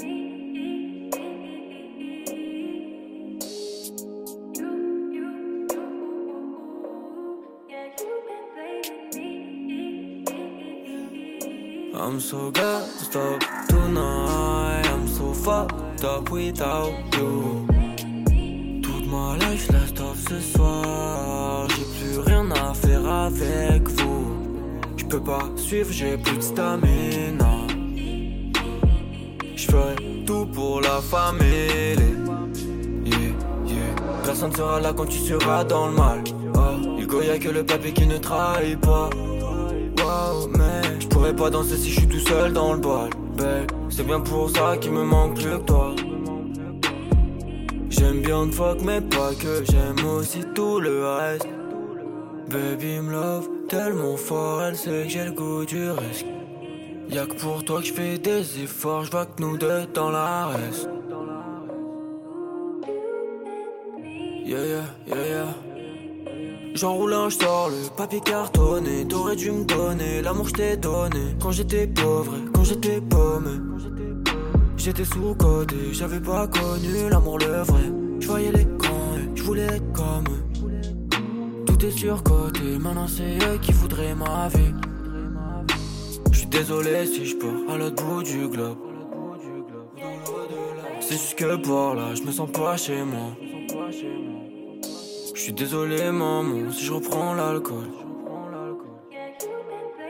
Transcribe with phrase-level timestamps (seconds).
[0.00, 0.06] I'm
[12.20, 14.86] so gassed up tonight.
[14.86, 17.66] I'm so fucked up without you.
[18.82, 21.66] Toute ma life, la stop ce soir.
[21.70, 24.36] J'ai plus rien à faire avec vous.
[24.96, 27.47] Je peux pas suivre, j'ai plus de stamina.
[30.26, 31.96] Tout pour la famille.
[33.04, 33.16] Yeah,
[33.66, 33.94] yeah.
[34.24, 36.24] Personne sera là quand tu seras dans le mal.
[36.54, 39.10] Oh, Hugo, y'a que le papier qui ne trahit pas.
[40.56, 43.10] Mais je pourrais pas danser si je suis tout seul dans le bal.
[43.36, 45.94] Belle, c'est bien pour ça qu'il me manque plus que toi.
[47.90, 51.48] J'aime bien de fuck, mais pas que j'aime aussi tout le reste.
[52.48, 56.26] Baby me love tellement fort, elle sait que j'ai le goût du risque.
[57.10, 60.10] Y'a que pour toi que je fais des efforts, je vois que nous deux dans
[60.10, 60.88] la reste.
[64.44, 65.54] Yeah, yeah, yeah, yeah.
[66.74, 69.06] J'enroule un, sors le papier cartonné.
[69.08, 71.34] T'aurais dû me donner l'amour que donné.
[71.40, 73.58] Quand j'étais pauvre, quand j'étais paumé.
[74.76, 77.90] J'étais sous-côté, j'avais pas connu l'amour le vrai.
[78.20, 81.64] Je voyais les cons et je voulais être comme eux.
[81.66, 84.72] Tout est surcoté, maintenant c'est eux qui voudraient ma vie.
[86.50, 88.78] Désolé si je pars à l'autre bout du globe.
[91.00, 93.36] C'est juste que par là, je me sens pas chez moi.
[95.34, 97.88] Je suis désolé maman si je reprends l'alcool.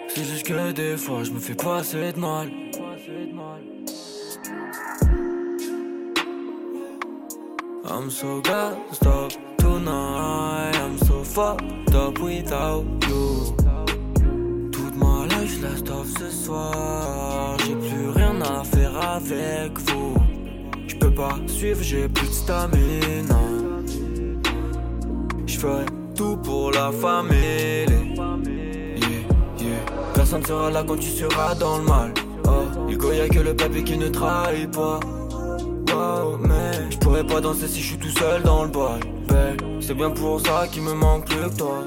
[0.09, 2.48] C'est juste que des fois je me fais passer de mal.
[7.84, 10.76] I'm so gassed up tonight.
[10.76, 12.84] I'm so fucked up without
[15.62, 17.56] last off ce soir.
[17.66, 20.14] J'ai plus rien à faire avec vous.
[20.86, 23.41] Je peux pas suivre, j'ai plus de stamina.
[25.46, 27.86] Je ferai tout pour la famille.
[28.96, 29.24] Yeah,
[29.58, 29.80] yeah.
[30.14, 32.14] Personne sera là quand tu seras dans le mal.
[32.44, 35.00] Oh, il y'a que le papier qui ne trahit pas.
[36.40, 39.00] Mais je pourrais pas danser si je suis tout seul dans le bal.
[39.80, 41.84] C'est bien pour ça qu'il me manque que toi.